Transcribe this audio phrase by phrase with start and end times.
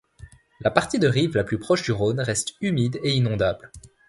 [0.61, 3.71] La partie de rive la plus proche du Rhône reste humide et inondable.